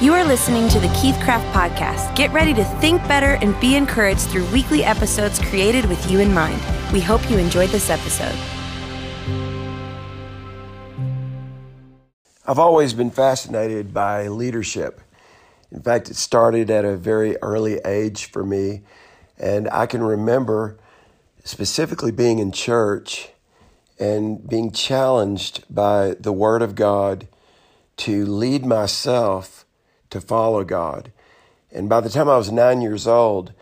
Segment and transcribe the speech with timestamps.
[0.00, 2.16] You are listening to the Keith Craft Podcast.
[2.16, 6.32] Get ready to think better and be encouraged through weekly episodes created with you in
[6.32, 6.58] mind.
[6.90, 8.34] We hope you enjoyed this episode.
[12.46, 15.02] I've always been fascinated by leadership.
[15.70, 18.80] In fact, it started at a very early age for me.
[19.36, 20.78] And I can remember
[21.44, 23.28] specifically being in church
[23.98, 27.28] and being challenged by the Word of God
[27.98, 29.59] to lead myself
[30.10, 31.12] to follow God.
[31.72, 33.52] And by the time I was nine years old,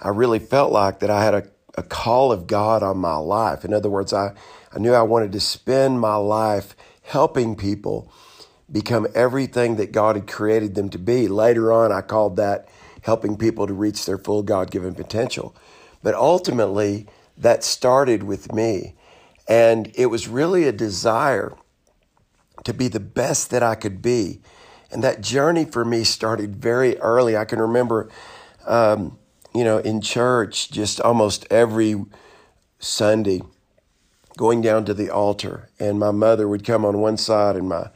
[0.00, 1.46] I really felt like that I had a,
[1.76, 3.64] a call of God on my life.
[3.64, 4.32] In other words, I,
[4.74, 8.10] I knew I wanted to spend my life helping people
[8.70, 11.28] become everything that God had created them to be.
[11.28, 12.68] Later on, I called that
[13.02, 15.54] helping people to reach their full God given potential.
[16.02, 18.94] But ultimately, that started with me.
[19.48, 21.52] And it was really a desire
[22.64, 24.40] to be the best that I could be.
[24.90, 27.36] And that journey for me started very early.
[27.36, 28.08] I can remember,
[28.66, 29.18] um,
[29.54, 32.04] you know, in church, just almost every
[32.78, 33.42] Sunday,
[34.36, 37.90] going down to the altar, and my mother would come on one side, and my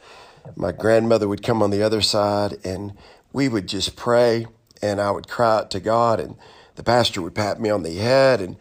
[0.55, 2.93] my grandmother would come on the other side, and
[3.33, 4.45] we would just pray,
[4.79, 6.35] and I would cry out to God, and
[6.75, 8.57] the pastor would pat me on the head, and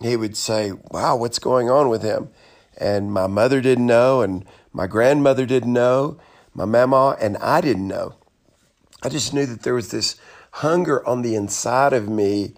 [0.00, 2.28] he would say, "Wow, what's going on with him?"
[2.76, 6.18] And my mother didn't know, and my grandmother didn't know,
[6.54, 8.14] my mama, and I didn't know.
[9.02, 10.16] I just knew that there was this
[10.52, 12.54] hunger on the inside of me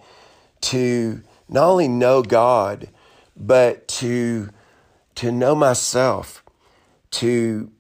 [0.63, 2.89] to not only know God,
[3.37, 4.51] but to
[5.17, 6.43] to know myself,
[7.13, 7.71] to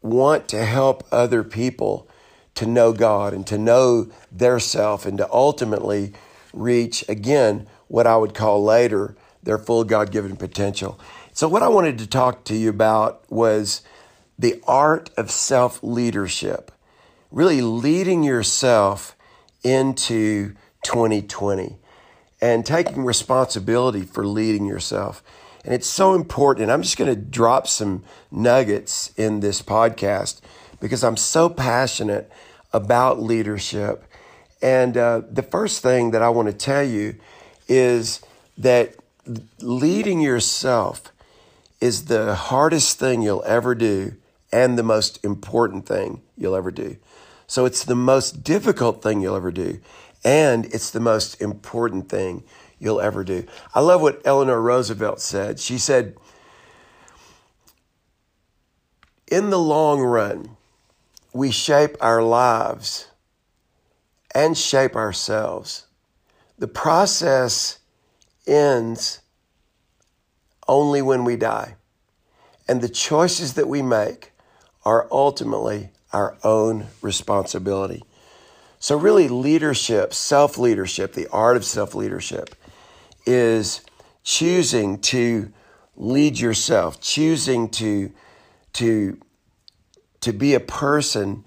[0.00, 2.08] want to help other people
[2.54, 6.12] to know God and to know their self and to ultimately
[6.52, 10.98] reach again what I would call later their full God given potential.
[11.32, 13.82] So, what I wanted to talk to you about was
[14.38, 16.70] the art of self leadership,
[17.30, 19.16] really leading yourself
[19.64, 21.76] into 2020
[22.40, 25.22] and taking responsibility for leading yourself.
[25.64, 26.70] And it's so important.
[26.70, 30.40] I'm just going to drop some nuggets in this podcast
[30.80, 32.30] because I'm so passionate
[32.72, 34.04] about leadership.
[34.62, 37.16] And uh, the first thing that I want to tell you
[37.66, 38.20] is
[38.56, 38.94] that
[39.60, 41.12] leading yourself
[41.80, 44.14] is the hardest thing you'll ever do
[44.52, 46.96] and the most important thing you'll ever do.
[47.46, 49.80] So it's the most difficult thing you'll ever do,
[50.24, 52.44] and it's the most important thing
[52.78, 53.46] you'll ever do.
[53.74, 55.58] I love what Eleanor Roosevelt said.
[55.58, 56.16] She said,
[59.26, 60.56] In the long run,
[61.32, 63.08] we shape our lives
[64.34, 65.86] and shape ourselves.
[66.58, 67.78] The process
[68.46, 69.20] ends
[70.66, 71.76] only when we die.
[72.68, 74.32] And the choices that we make
[74.84, 78.02] are ultimately our own responsibility.
[78.80, 82.54] So, really, leadership, self leadership, the art of self leadership,
[83.26, 83.80] is
[84.22, 85.52] choosing to
[85.96, 88.12] lead yourself, choosing to,
[88.74, 89.18] to,
[90.20, 91.44] to be a person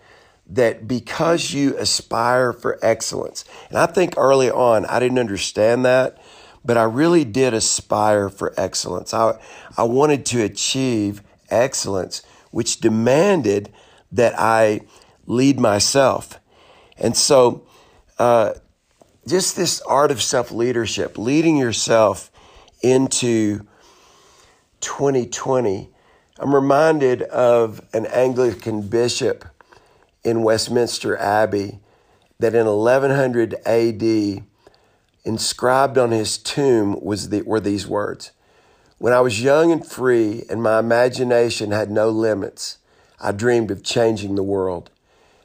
[0.47, 6.21] that because you aspire for excellence, and I think early on I didn't understand that,
[6.65, 9.13] but I really did aspire for excellence.
[9.13, 9.39] I,
[9.77, 12.21] I wanted to achieve excellence,
[12.51, 13.71] which demanded
[14.11, 14.81] that I
[15.25, 16.39] lead myself.
[16.97, 17.65] And so,
[18.19, 18.53] uh,
[19.27, 22.31] just this art of self leadership, leading yourself
[22.81, 23.65] into
[24.81, 25.89] 2020.
[26.39, 29.45] I'm reminded of an Anglican bishop
[30.23, 31.79] in Westminster Abbey
[32.39, 34.43] that in 1100 AD,
[35.23, 38.31] inscribed on his tomb was the, were these words
[39.01, 42.77] When I was young and free and my imagination had no limits,
[43.19, 44.91] I dreamed of changing the world.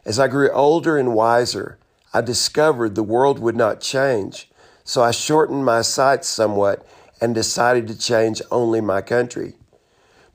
[0.05, 1.79] As I grew older and wiser,
[2.13, 4.51] I discovered the world would not change,
[4.85, 6.87] so I shortened my sights somewhat
[7.19, 9.55] and decided to change only my country.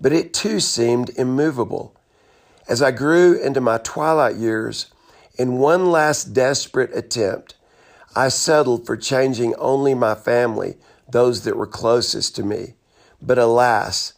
[0.02, 1.96] But it too seemed immovable.
[2.68, 4.88] As I grew into my twilight years,
[5.36, 7.54] in one last desperate attempt,
[8.16, 10.78] I settled for changing only my family,
[11.08, 12.74] those that were closest to me.
[13.22, 14.14] But alas,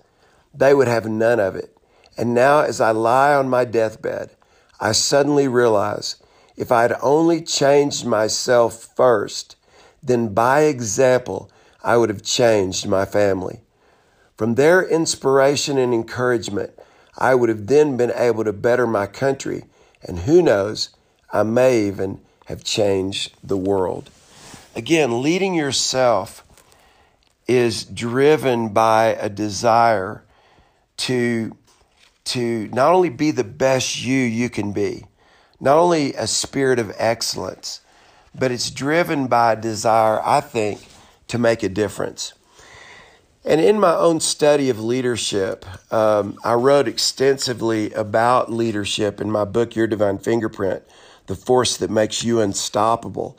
[0.53, 1.75] they would have none of it.
[2.17, 4.31] And now, as I lie on my deathbed,
[4.79, 6.17] I suddenly realize
[6.55, 9.55] if I had only changed myself first,
[10.01, 11.49] then by example,
[11.83, 13.61] I would have changed my family.
[14.37, 16.71] From their inspiration and encouragement,
[17.17, 19.65] I would have then been able to better my country,
[20.01, 20.89] and who knows,
[21.31, 24.09] I may even have changed the world.
[24.75, 26.42] Again, leading yourself
[27.47, 30.23] is driven by a desire
[30.97, 31.55] to,
[32.25, 35.05] to not only be the best you you can be,
[35.59, 37.81] not only a spirit of excellence,
[38.33, 40.81] but it's driven by a desire, I think,
[41.27, 42.33] to make a difference.
[43.45, 49.43] And in my own study of leadership, um, I wrote extensively about leadership in my
[49.43, 50.83] book, Your Divine Fingerprint
[51.27, 53.37] The Force That Makes You Unstoppable.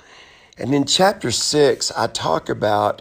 [0.59, 3.01] And in chapter six, I talk about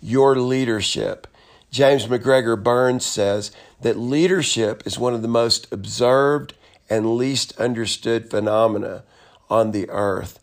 [0.00, 1.26] your leadership.
[1.70, 3.50] James MacGregor Burns says
[3.82, 6.54] that leadership is one of the most observed
[6.88, 9.04] and least understood phenomena
[9.50, 10.38] on the earth.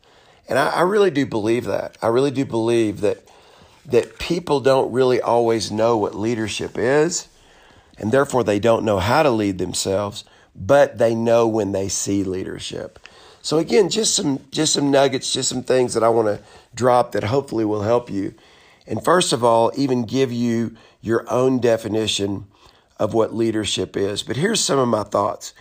[0.48, 1.98] And I, I really do believe that.
[2.02, 3.24] I really do believe that
[3.88, 7.28] that people don't really always know what leadership is,
[8.00, 10.24] and therefore they don't know how to lead themselves,
[10.56, 12.98] but they know when they see leadership.
[13.44, 16.44] So again, just some just some nuggets, just some things that I want to
[16.74, 18.34] drop that hopefully will help you.
[18.88, 22.48] And first of all, even give you your own definition
[22.98, 24.24] of what leadership is.
[24.24, 25.54] But here's some of my thoughts.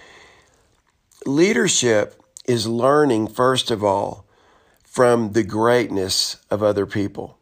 [1.26, 4.26] Leadership is learning first of all
[4.84, 7.38] from the greatness of other people.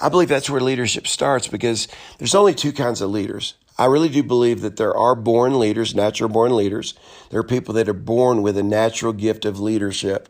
[0.00, 1.86] I believe that's where leadership starts because
[2.18, 3.54] there's only two kinds of leaders.
[3.78, 6.94] I really do believe that there are born leaders, natural born leaders.
[7.30, 10.28] There are people that are born with a natural gift of leadership.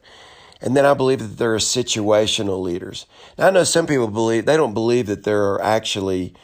[0.62, 3.06] And then I believe that there are situational leaders.
[3.36, 6.34] Now, I know some people believe, they don't believe that there are actually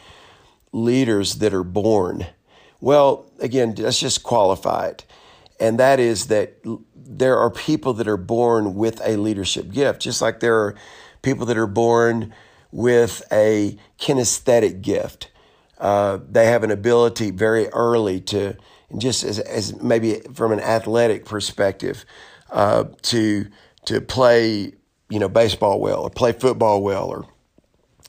[0.72, 2.26] leaders that are born.
[2.80, 5.04] Well, again, let's just qualify it.
[5.60, 6.56] And that is that
[6.94, 10.74] there are people that are born with a leadership gift, just like there are
[11.22, 12.34] people that are born
[12.72, 15.30] with a kinesthetic gift.
[15.78, 18.56] Uh, they have an ability very early to,
[18.98, 22.04] just as, as maybe from an athletic perspective,
[22.50, 23.46] uh, to
[23.88, 24.72] to play,
[25.08, 27.26] you know, baseball well or play football well, or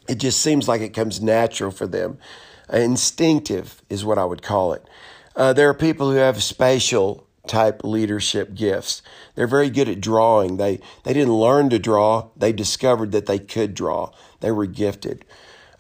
[0.10, 2.18] it just seems like it comes natural for them.
[2.72, 4.84] Instinctive is what I would call it.
[5.36, 9.02] Uh, there are people who have spatial type leadership gifts.
[9.36, 10.58] They're very good at drawing.
[10.58, 12.30] They they didn't learn to draw.
[12.36, 14.12] They discovered that they could draw.
[14.42, 15.24] They were gifted.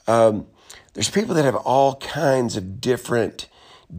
[0.07, 0.47] Um,
[0.93, 3.47] there's people that have all kinds of different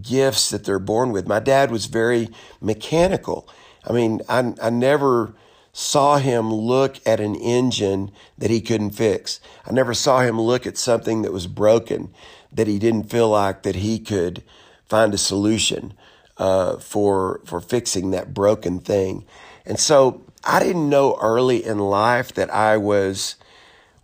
[0.01, 1.29] gifts that they're born with.
[1.29, 2.31] My dad was very
[2.61, 3.49] mechanical.
[3.87, 5.35] I mean, I, I never
[5.73, 9.41] saw him look at an engine that he couldn't fix.
[9.67, 12.13] I never saw him look at something that was broken
[12.53, 14.43] that he didn't feel like that he could
[14.87, 15.95] find a solution
[16.37, 19.25] uh, for for fixing that broken thing.
[19.65, 23.37] And so I didn't know early in life that I was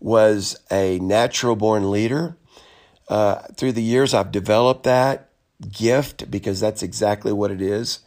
[0.01, 2.37] was a natural born leader.
[3.09, 5.31] Uh, through the years, I've developed that
[5.73, 8.01] gift because that's exactly what it is.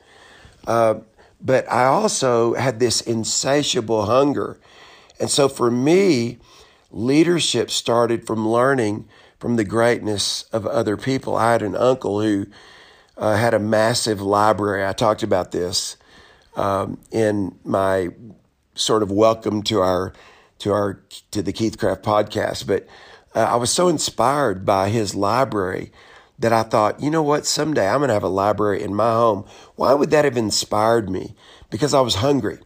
[0.67, 0.95] Uh,
[1.41, 4.59] but I also had this insatiable hunger.
[5.19, 6.37] And so for me,
[6.91, 9.07] leadership started from learning
[9.39, 11.35] from the greatness of other people.
[11.35, 12.47] I had an uncle who
[13.17, 14.85] uh, had a massive library.
[14.85, 15.97] I talked about this
[16.55, 18.09] um, in my
[18.75, 20.13] sort of welcome to our
[20.59, 21.01] to our
[21.31, 22.67] to the Keith Craft podcast.
[22.67, 22.85] But
[23.33, 25.91] uh, I was so inspired by his library
[26.39, 29.11] that I thought, you know what, someday I'm going to have a library in my
[29.11, 29.45] home.
[29.75, 31.35] Why would that have inspired me?
[31.69, 32.59] Because I was hungry.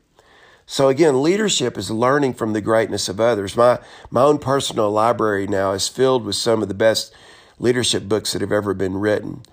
[0.66, 3.58] So again, leadership is learning from the greatness of others.
[3.58, 3.80] My
[4.10, 7.14] my own personal library now is filled with some of the best
[7.60, 9.44] leadership books that have ever been written.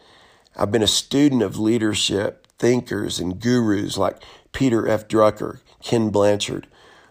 [0.57, 4.23] I've been a student of leadership thinkers and gurus like
[4.53, 5.09] Peter F.
[5.09, 6.67] Drucker, Ken Blanchard,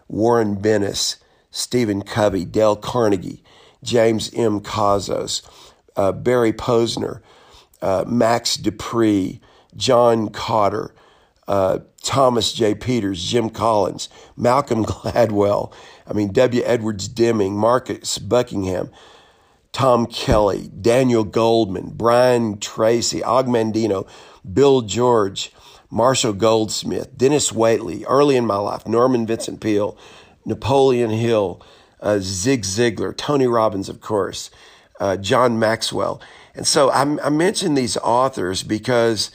[0.08, 1.16] Warren Bennis,
[1.50, 3.42] Stephen Covey, Dale Carnegie,
[3.82, 4.60] James M.
[4.60, 5.42] Kouzes,
[5.96, 7.20] uh, Barry Posner,
[7.82, 9.40] uh, Max De Pree,
[9.76, 10.90] John Kotter,
[11.48, 12.74] uh, Thomas J.
[12.74, 15.72] Peters, Jim Collins, Malcolm Gladwell,
[16.06, 16.62] I mean, W.
[16.64, 18.90] Edwards Deming, Marcus Buckingham,
[19.72, 24.08] Tom Kelly, Daniel Goleman, Brian Tracy, Og Mandino,
[24.52, 25.52] Bill George,
[25.90, 29.96] Marshall Goldsmith, Dennis Waitley, early in my life, Norman Vincent Peale,
[30.44, 31.60] Napoleon Hill,
[32.00, 34.50] uh, Zig Ziglar, Tony Robbins, of course,
[35.00, 36.20] uh, John Maxwell.
[36.54, 39.30] And so I, I mention these authors because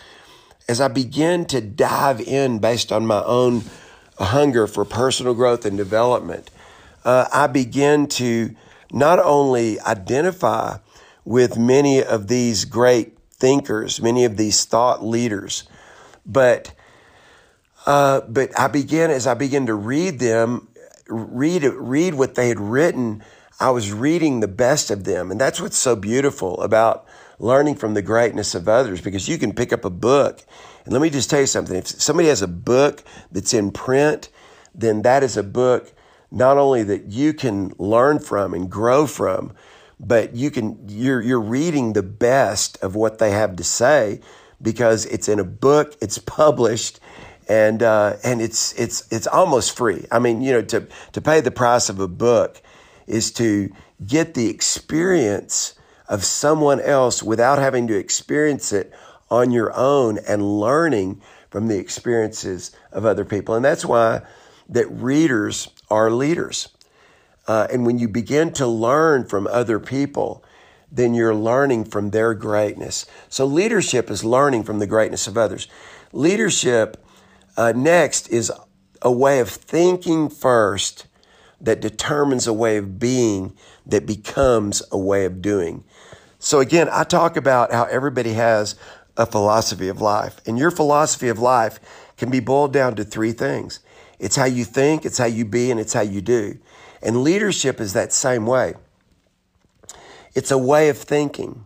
[0.70, 3.64] as I begin to dive in based on my own
[4.18, 6.50] hunger for personal growth and development,
[7.04, 8.56] uh, I begin to
[8.92, 10.78] not only identify
[11.24, 15.64] with many of these great thinkers, many of these thought leaders,
[16.26, 16.72] but
[17.86, 20.68] uh, but I began as I began to read them,
[21.08, 23.24] read read what they had written.
[23.60, 27.06] I was reading the best of them, and that's what's so beautiful about
[27.40, 29.02] learning from the greatness of others.
[29.02, 30.44] Because you can pick up a book,
[30.84, 34.30] and let me just tell you something: if somebody has a book that's in print,
[34.74, 35.94] then that is a book
[36.32, 39.54] not only that you can learn from and grow from,
[40.00, 44.20] but you can you're you're reading the best of what they have to say
[44.62, 47.00] because it's in a book, it's published,
[47.48, 50.06] and uh, and it's it's it's almost free.
[50.12, 52.62] I mean, you know, to to pay the price of a book
[53.08, 53.72] is to
[54.06, 55.76] get the experience
[56.08, 58.94] of someone else without having to experience it
[59.30, 63.56] on your own and learning from the experiences of other people.
[63.56, 64.22] And that's why
[64.70, 66.70] that readers are leaders.
[67.48, 70.44] Uh, and when you begin to learn from other people,
[70.92, 73.06] then you're learning from their greatness.
[73.30, 75.68] So leadership is learning from the greatness of others.
[76.12, 77.04] Leadership
[77.58, 78.52] uh, next is
[79.02, 81.06] a way of thinking first
[81.62, 85.84] that determines a way of being that becomes a way of doing.
[86.40, 88.76] So again, I talk about how everybody has
[89.18, 91.80] a philosophy of life, and your philosophy of life
[92.18, 93.80] can be boiled down to three things.
[94.20, 96.58] It's how you think, it's how you be, and it's how you do.
[97.02, 98.76] And leadership is that same way.
[100.34, 101.66] It's a way of thinking.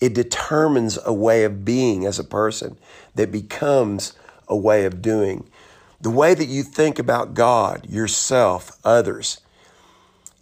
[0.00, 2.78] It determines a way of being as a person
[3.14, 4.12] that becomes
[4.48, 5.48] a way of doing.
[6.00, 9.40] The way that you think about God, yourself, others,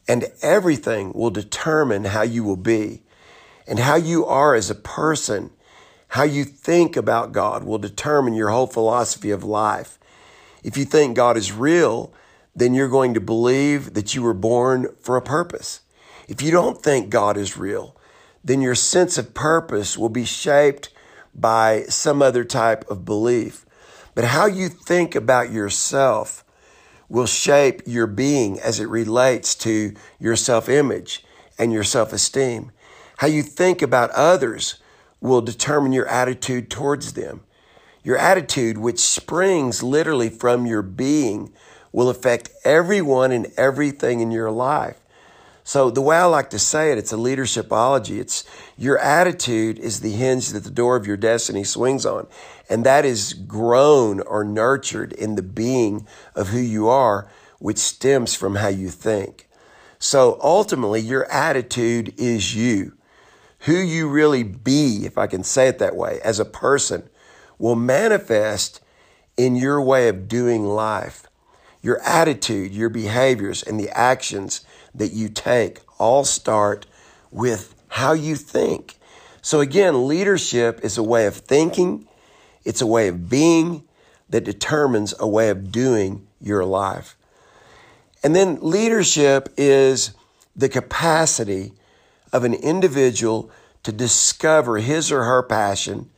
[0.09, 3.03] and everything will determine how you will be.
[3.67, 5.51] And how you are as a person,
[6.09, 9.99] how you think about God will determine your whole philosophy of life.
[10.63, 12.13] If you think God is real,
[12.55, 15.81] then you're going to believe that you were born for a purpose.
[16.29, 17.97] If you don't think God is real,
[18.45, 20.91] then your sense of purpose will be shaped
[21.35, 23.65] by some other type of belief.
[24.15, 26.45] But how you think about yourself
[27.09, 31.25] will shape your being as it relates to your self image
[31.59, 32.71] and your self esteem.
[33.19, 34.77] How you think about others
[35.21, 37.41] will determine your attitude towards them.
[38.03, 41.53] Your attitude, which springs literally from your being,
[41.93, 44.99] will affect everyone and everything in your life.
[45.67, 48.21] So the way I like to say it, it's a leadershipology.
[48.21, 48.45] It's
[48.77, 52.27] your attitude is the hinge that the door of your destiny swings on.
[52.69, 57.31] And that is grown or nurtured in the being of who you are,
[57.61, 59.49] which stems from how you think.
[59.99, 62.93] So ultimately, your attitude is you.
[63.61, 67.09] Who you really be, if I can say it that way, as a person
[67.59, 68.83] will manifest
[69.39, 71.27] in your way of doing life.
[71.81, 76.87] Your attitude, your behaviors, and the actions that you take all start
[77.31, 78.99] with how you think.
[79.43, 82.09] So again, leadership is a way of thinking.
[82.65, 83.85] It's a way of being
[84.31, 87.17] that determines a way of doing your life.
[88.23, 90.15] And then leadership is
[90.57, 91.73] the capacity
[92.33, 93.51] of an individual
[93.83, 96.11] to discover his or her passion,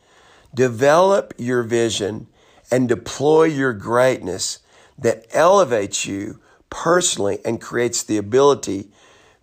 [0.53, 2.27] develop your vision,
[2.71, 4.59] and deploy your greatness
[4.97, 8.91] that elevates you personally and creates the ability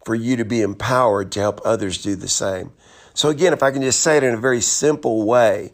[0.04, 2.72] for you to be empowered to help others do the same.
[3.14, 5.72] So again, if I can just say it in a very simple way,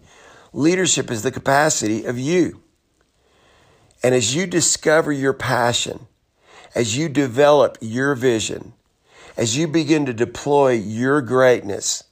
[0.52, 2.62] leadership is the capacity of you.
[4.02, 6.06] And as you discover your passion,
[6.74, 8.74] as you develop your vision,
[9.36, 12.04] as you begin to deploy your greatness,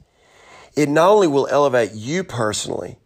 [0.76, 2.99] it not only will elevate you personally,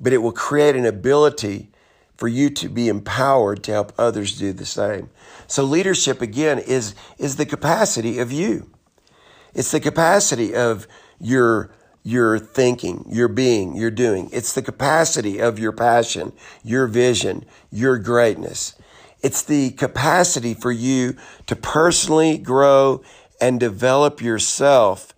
[0.00, 1.70] but it will create an ability
[2.18, 5.08] for you to be empowered to help others do the same.
[5.46, 8.68] So leadership again is, is the capacity of you.
[9.54, 10.88] It's the capacity of
[11.20, 11.70] your,
[12.02, 14.28] your thinking, your being, your doing.
[14.32, 16.32] It's the capacity of your passion,
[16.64, 18.74] your vision, your greatness.
[19.22, 23.00] It's the capacity for you to personally grow
[23.40, 25.14] and develop yourself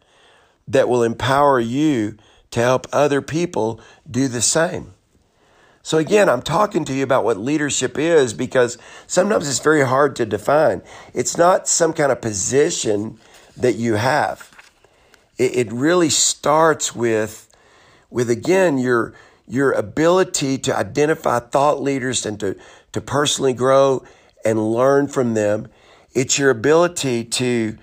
[0.68, 2.18] that will empower you
[2.50, 4.92] to help other people do the same.
[5.82, 10.14] So again, I'm talking to you about what leadership is because sometimes it's very hard
[10.16, 10.82] to define.
[11.14, 13.18] It's not some kind of position
[13.56, 14.50] that you have.
[15.38, 17.48] It, it really starts with,
[18.10, 19.14] with again, your,
[19.48, 22.56] your ability to identify thought leaders and to,
[22.92, 24.04] to personally grow
[24.44, 25.68] and learn from them.
[26.12, 27.78] It's your ability to,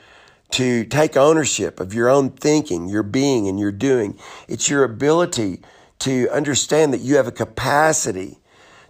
[0.51, 4.19] to take ownership of your own thinking, your being, and your doing.
[4.47, 5.61] It's your ability
[5.99, 8.39] to understand that you have a capacity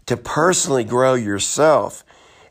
[0.05, 2.03] to personally grow yourself.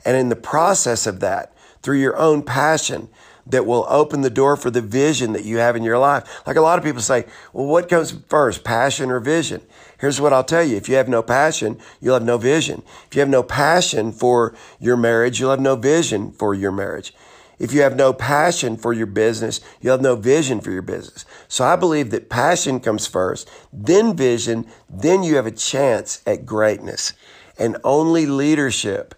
[0.05, 3.09] And in the process of that, through your own passion,
[3.47, 6.43] that will open the door for the vision that you have in your life.
[6.47, 9.63] Like a lot of people say, well, what comes first, passion or vision?
[9.99, 10.77] Here's what I'll tell you.
[10.77, 12.83] If you have no passion, you'll have no vision.
[13.07, 17.15] If you have no passion for your marriage, you'll have no vision for your marriage.
[17.59, 21.25] If you have no passion for your business, you have no vision for your business.
[21.49, 26.45] So I believe that passion comes first, then vision, then you have a chance at
[26.45, 27.15] greatness.
[27.59, 29.15] And only leadership,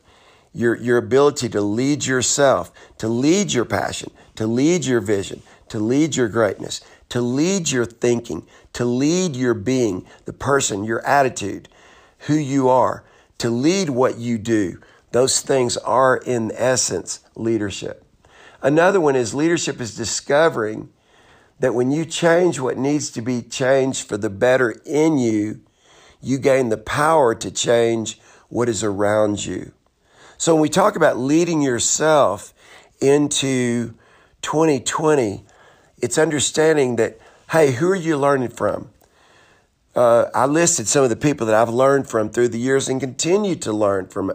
[0.52, 5.80] your, your ability to lead yourself, to lead your passion, to lead your vision, to
[5.80, 11.68] lead your greatness, to lead your thinking, to lead your being, the person, your attitude,
[12.21, 13.02] who you are,
[13.38, 14.80] to lead what you do.
[15.11, 18.04] Those things are, in essence, leadership.
[18.62, 20.91] Another one is leadership is discovering
[21.61, 25.61] that when you change what needs to be changed for the better in you,
[26.21, 29.73] you gain the power to change what is around you.
[30.37, 32.55] So when we talk about leading yourself
[33.00, 33.95] into
[34.43, 35.45] 2020,
[36.00, 37.19] it's understanding that,
[37.50, 38.91] hey, who are you learning from?
[39.95, 43.00] Uh, I listed some of the people that I've learned from through the years and
[43.00, 44.33] continue to learn from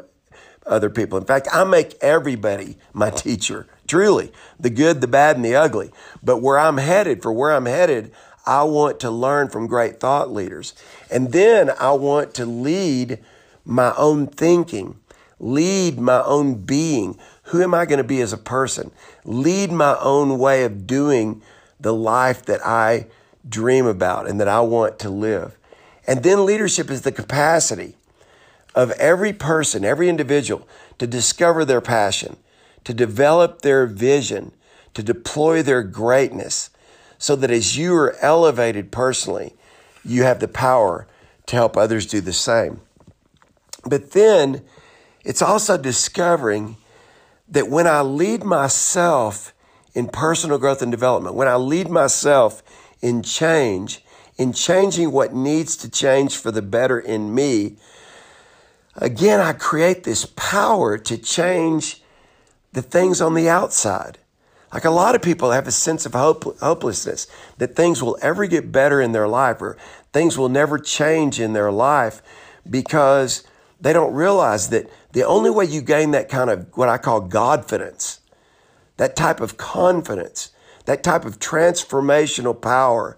[0.65, 1.17] other people.
[1.17, 5.91] In fact, I make everybody my teacher, truly, the good, the bad, and the ugly.
[6.21, 8.11] But where I'm headed, for where I'm headed,
[8.45, 10.73] I want to learn from great thought leaders.
[11.09, 13.19] And then I want to lead
[13.65, 14.99] my own thinking,
[15.39, 17.17] lead my own being.
[17.43, 18.91] Who am I going to be as a person?
[19.23, 21.41] Lead my own way of doing
[21.79, 23.07] the life that I
[23.47, 25.57] dream about and that I want to live.
[26.07, 27.95] And then leadership is the capacity
[28.75, 32.37] of every person, every individual to discover their passion,
[32.83, 34.51] to develop their vision,
[34.93, 36.69] to deploy their greatness
[37.17, 39.55] so that as you are elevated personally,
[40.03, 41.07] you have the power
[41.45, 42.81] to help others do the same.
[43.85, 44.63] But then
[45.23, 46.75] it's also discovering
[47.47, 49.53] that when I lead myself
[49.93, 52.61] in personal growth and development, when I lead myself
[53.01, 54.03] in change,
[54.37, 57.77] in changing what needs to change for the better in me,
[58.95, 62.02] again, I create this power to change
[62.73, 64.17] the things on the outside.
[64.73, 67.27] Like a lot of people have a sense of hope, hopelessness
[67.59, 69.77] that things will ever get better in their life or
[70.11, 72.21] things will never change in their life
[72.67, 73.43] because
[73.79, 77.21] they don't realize that the only way you gain that kind of what I call
[77.27, 78.19] Godfidence,
[78.97, 80.51] that type of confidence,
[80.85, 83.15] that type of transformational power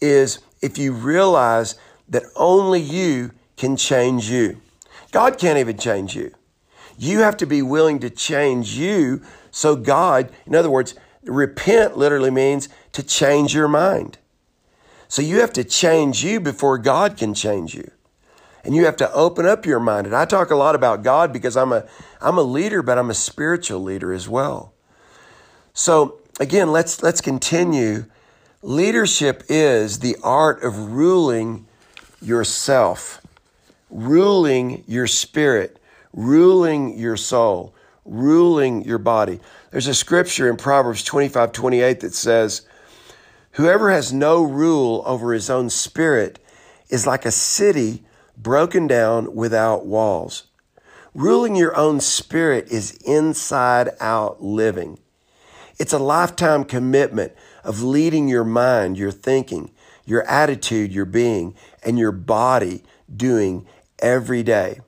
[0.00, 1.74] is if you realize
[2.08, 4.60] that only you can change you.
[5.10, 6.32] God can't even change you.
[7.02, 12.30] You have to be willing to change you so God, in other words, repent literally
[12.30, 14.18] means to change your mind.
[15.08, 17.90] So you have to change you before God can change you.
[18.64, 20.06] And you have to open up your mind.
[20.06, 21.84] And I talk a lot about God because I'm a
[22.20, 24.72] I'm a leader, but I'm a spiritual leader as well.
[25.74, 28.04] So again, let's let's continue.
[28.62, 31.66] Leadership is the art of ruling
[32.20, 33.20] yourself,
[33.90, 35.81] ruling your spirit,
[36.12, 39.40] ruling your soul, ruling your body.
[39.70, 42.66] There's a scripture in Proverbs 25 28 that says,
[43.52, 46.38] Whoever has no rule over his own spirit
[46.88, 48.04] is like a city
[48.36, 50.44] broken down without walls.
[51.14, 54.98] Ruling your own spirit is inside out living.
[55.78, 57.32] It's a lifetime commitment
[57.64, 59.70] of leading your mind, your thinking,
[60.06, 62.82] your attitude, your being, and your body
[63.14, 63.66] doing
[63.98, 64.80] every day.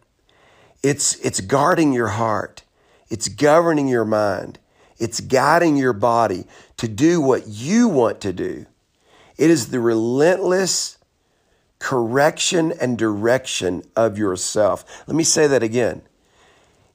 [0.85, 2.62] It's, it's guarding your heart.
[3.09, 4.59] It's governing your mind.
[4.99, 6.44] It's guiding your body
[6.77, 8.66] to do what you want to do.
[9.38, 10.99] It is the relentless
[11.79, 14.85] correction and direction of yourself.
[15.07, 16.03] Let me say that again.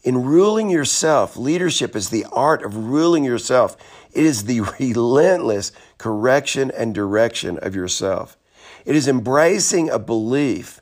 [0.04, 3.75] In ruling yourself, leadership is the art of ruling yourself.
[4.13, 8.38] It is the relentless correction and direction of yourself.
[8.86, 10.80] It is embracing a belief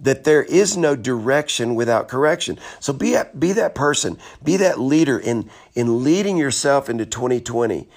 [0.00, 2.58] that there is no direction without correction.
[2.80, 7.88] So be, a, be that person, be that leader in, in leading yourself into 2020,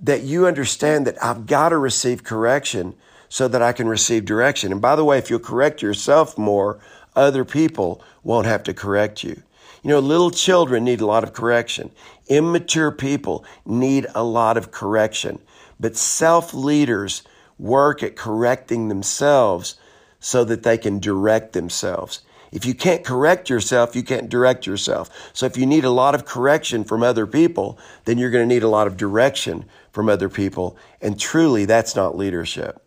[0.00, 2.94] that you understand that I've got to receive correction
[3.28, 4.70] so that I can receive direction.
[4.70, 6.78] And by the way, if you'll correct yourself more,
[7.16, 9.42] other people won't have to correct you.
[9.82, 11.90] You know, little children need a lot of correction.
[12.28, 15.40] Immature people need a lot of correction.
[15.78, 17.22] But self leaders
[17.58, 19.76] work at correcting themselves
[20.24, 22.22] so that they can direct themselves.
[22.50, 25.10] If you can't correct yourself, you can't direct yourself.
[25.34, 28.54] So if you need a lot of correction from other people, then you're going to
[28.54, 30.78] need a lot of direction from other people.
[31.02, 32.82] And truly, that's not leadership.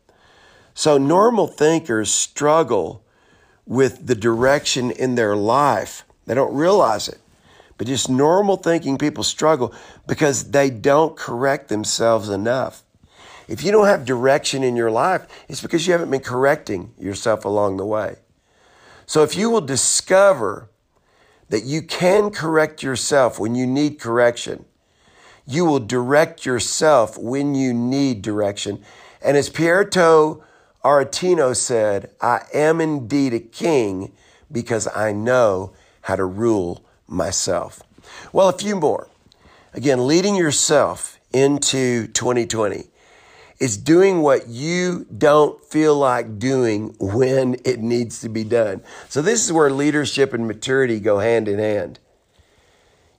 [0.73, 3.03] So normal thinkers struggle
[3.67, 6.05] with the direction in their life.
[6.25, 7.19] They don't realize it.
[7.77, 9.75] But just normal thinking people struggle
[10.07, 12.81] because they don't correct themselves enough.
[13.47, 17.45] If you don't have direction in your life, it's because you haven't been correcting yourself
[17.45, 18.17] along the way.
[19.05, 20.69] So if you will discover
[21.49, 24.65] that you can correct yourself when you need correction,
[25.45, 28.83] you will direct yourself when you need direction.
[29.21, 30.43] And as Pietro
[30.83, 34.11] Aretino said, I am indeed a king
[34.51, 37.81] because I know how to rule myself.
[38.33, 39.07] Well, a few more.
[39.73, 42.89] Again, leading yourself into 2020
[43.59, 48.81] is doing what you don't feel like doing when it needs to be done.
[49.09, 51.99] So this is where leadership and maturity go hand in hand.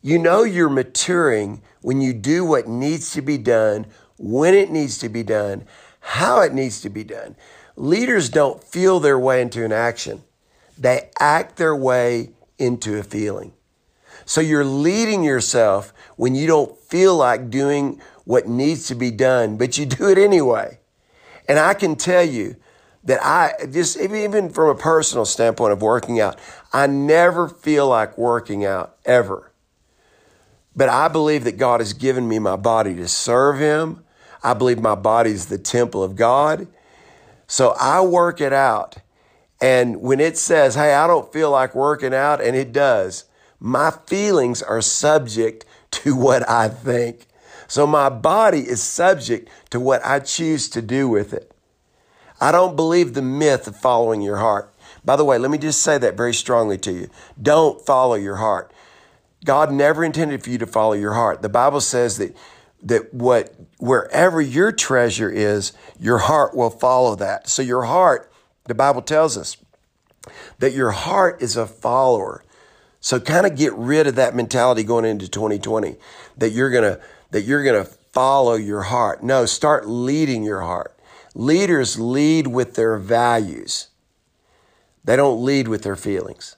[0.01, 4.99] You know you're maturing when you do what needs to be done, when it needs
[4.99, 5.65] to be done,
[6.01, 7.37] how it needs to be done.
[7.75, 10.23] Leaders don't feel their way into an action.
[10.79, 13.53] They act their way into a feeling.
[14.29, 19.57] So you're leading yourself when you don't feel like doing what needs to be done,
[19.57, 20.81] but you do it anyway.
[21.49, 22.57] And I can tell you
[23.05, 26.39] that I just, even from a personal standpoint of working out,
[26.75, 29.51] I never feel like working out ever.
[30.77, 34.05] But I believe that God has given me my body to serve Him.
[34.43, 36.69] I believe my body is the temple of God.
[37.47, 38.99] So I work it out.
[39.59, 43.25] And when it says, hey, I don't feel like working out, and it does,
[43.61, 47.27] my feelings are subject to what I think.
[47.67, 51.53] So my body is subject to what I choose to do with it.
[52.41, 54.73] I don't believe the myth of following your heart.
[55.05, 57.11] By the way, let me just say that very strongly to you.
[57.41, 58.73] Don't follow your heart.
[59.45, 61.43] God never intended for you to follow your heart.
[61.43, 62.37] The Bible says that
[62.83, 67.49] that what wherever your treasure is, your heart will follow that.
[67.49, 68.31] So your heart,
[68.67, 69.57] the Bible tells us
[70.59, 72.45] that your heart is a follower.
[73.01, 75.97] So kind of get rid of that mentality going into 2020
[76.37, 79.23] that you're going to that you're going to follow your heart.
[79.23, 80.99] No, start leading your heart.
[81.35, 83.89] Leaders lead with their values.
[85.05, 86.57] They don't lead with their feelings.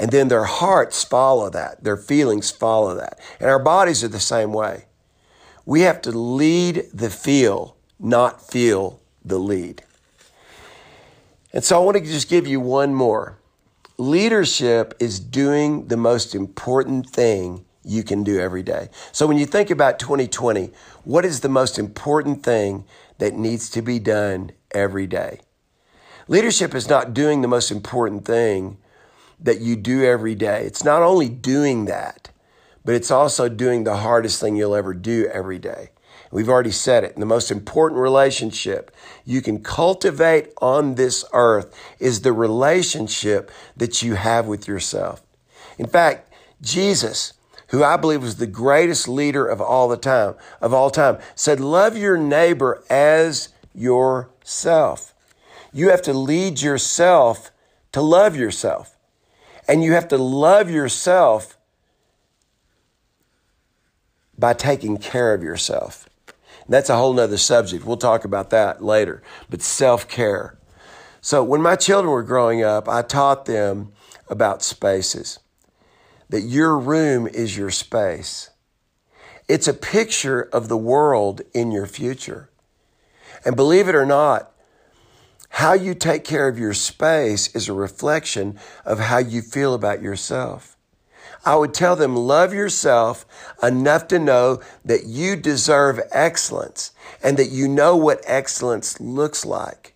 [0.00, 1.82] And then their hearts follow that.
[1.82, 3.18] Their feelings follow that.
[3.40, 4.86] And our bodies are the same way.
[5.66, 9.82] We have to lead the feel, not feel the lead.
[11.52, 13.38] And so I want to just give you one more.
[14.00, 18.88] Leadership is doing the most important thing you can do every day.
[19.10, 20.70] So when you think about 2020,
[21.02, 22.84] what is the most important thing
[23.18, 25.40] that needs to be done every day?
[26.28, 28.78] Leadership is not doing the most important thing
[29.40, 30.64] that you do every day.
[30.64, 32.30] It's not only doing that,
[32.84, 35.90] but it's also doing the hardest thing you'll ever do every day.
[36.30, 37.16] We've already said it.
[37.16, 44.14] the most important relationship you can cultivate on this earth is the relationship that you
[44.14, 45.22] have with yourself.
[45.78, 47.32] In fact, Jesus,
[47.68, 51.60] who I believe was the greatest leader of all the time, of all time, said,
[51.60, 55.14] love your neighbor as yourself.
[55.72, 57.50] You have to lead yourself
[57.92, 58.96] to love yourself.
[59.66, 61.58] And you have to love yourself
[64.38, 66.07] by taking care of yourself.
[66.68, 67.84] That's a whole nother subject.
[67.84, 69.22] We'll talk about that later.
[69.48, 70.58] But self care.
[71.20, 73.92] So when my children were growing up, I taught them
[74.28, 75.38] about spaces.
[76.28, 78.50] That your room is your space.
[79.48, 82.50] It's a picture of the world in your future.
[83.44, 84.52] And believe it or not,
[85.48, 90.02] how you take care of your space is a reflection of how you feel about
[90.02, 90.77] yourself.
[91.44, 93.24] I would tell them, love yourself
[93.62, 99.94] enough to know that you deserve excellence and that you know what excellence looks like.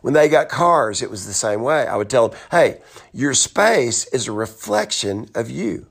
[0.00, 1.86] When they got cars, it was the same way.
[1.86, 2.80] I would tell them, hey,
[3.12, 5.86] your space is a reflection of you.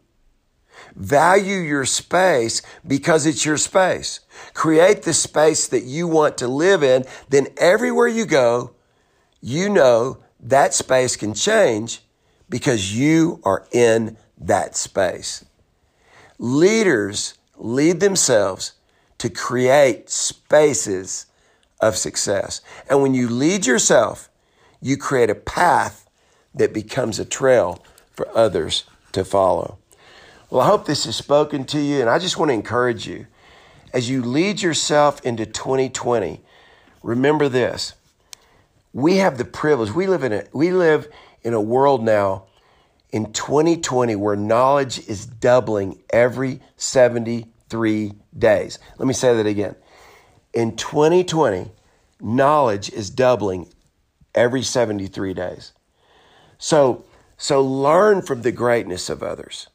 [0.95, 4.19] Value your space because it's your space.
[4.53, 7.05] Create the space that you want to live in.
[7.29, 8.75] Then everywhere you go,
[9.39, 12.01] you know that space can change
[12.49, 15.45] because you are in that space.
[16.37, 18.73] Leaders lead themselves
[19.19, 21.27] to create spaces
[21.79, 22.61] of success.
[22.89, 24.29] And when you lead yourself,
[24.81, 26.09] you create a path
[26.55, 29.77] that becomes a trail for others to follow.
[30.49, 33.27] Well, I hope this has spoken to you, and I just want to encourage you
[33.93, 36.41] as you lead yourself into 2020.
[37.03, 37.93] Remember this:
[38.91, 39.91] we have the privilege.
[39.91, 41.07] We live in a we live
[41.43, 42.43] in a world now
[43.11, 48.79] in 2020 where knowledge is doubling every 73 days.
[48.97, 49.75] Let me say that again.
[50.53, 51.71] In 2020,
[52.19, 53.67] knowledge is doubling
[54.35, 55.73] every 73 days.
[56.57, 57.05] So,
[57.37, 59.67] so learn from the greatness of others.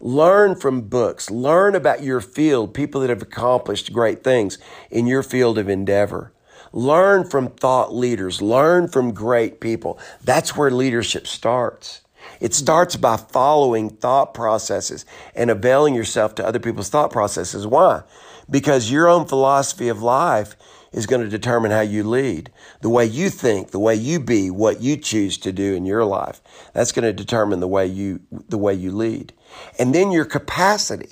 [0.00, 1.30] Learn from books.
[1.30, 4.58] Learn about your field, people that have accomplished great things
[4.90, 6.32] in your field of endeavor.
[6.72, 8.40] Learn from thought leaders.
[8.40, 9.98] Learn from great people.
[10.24, 12.00] That's where leadership starts.
[12.40, 17.66] It starts by following thought processes and availing yourself to other people's thought processes.
[17.66, 18.02] Why?
[18.48, 20.56] Because your own philosophy of life
[20.92, 22.50] is going to determine how you lead.
[22.80, 26.04] The way you think, the way you be, what you choose to do in your
[26.04, 26.40] life.
[26.72, 29.32] That's going to determine the way you, the way you lead.
[29.78, 31.10] And then your capacity,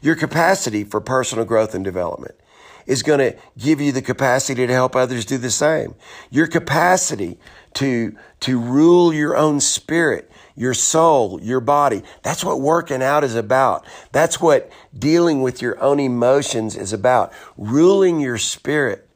[0.00, 2.36] your capacity for personal growth and development.
[2.86, 5.94] is going to give you the capacity to help others do the same.
[6.30, 7.38] Your capacity
[7.74, 12.02] to, to rule your own spirit, your soul, your body.
[12.22, 13.86] That's what working out is about.
[14.12, 17.32] That's what dealing with your own emotions is about.
[17.56, 19.08] Ruling your spirit.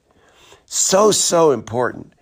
[0.64, 2.12] So, so important.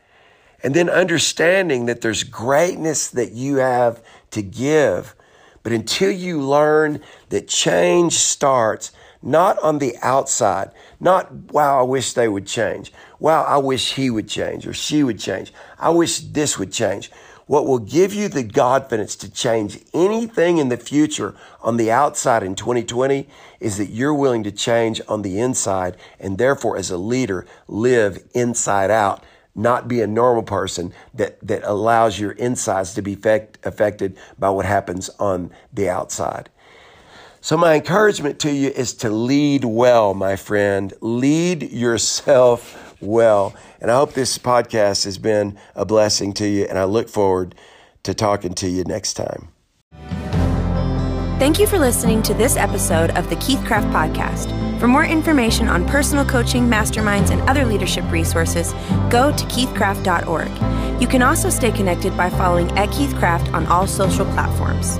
[0.62, 5.14] And then understanding that there's greatness that you have to give.
[5.62, 7.00] But until you learn
[7.30, 12.92] that change starts not on the outside, not, wow, I wish they would change.
[13.18, 15.52] Wow, I wish he would change or she would change.
[15.78, 17.10] I wish this would change.
[17.46, 22.42] What will give you the confidence to change anything in the future on the outside
[22.42, 23.28] in 2020
[23.60, 28.22] is that you're willing to change on the inside and therefore as a leader live
[28.34, 29.22] inside out
[29.54, 33.12] not be a normal person that, that allows your insides to be
[33.62, 36.50] affected by what happens on the outside.
[37.40, 40.92] So, my encouragement to you is to lead well, my friend.
[41.02, 43.54] Lead yourself well.
[43.80, 47.54] And I hope this podcast has been a blessing to you, and I look forward
[48.02, 49.48] to talking to you next time.
[51.38, 54.78] Thank you for listening to this episode of the Keith Craft Podcast.
[54.78, 58.72] For more information on personal coaching, masterminds, and other leadership resources,
[59.10, 61.00] go to keithcraft.org.
[61.02, 64.98] You can also stay connected by following at Keith Craft on all social platforms.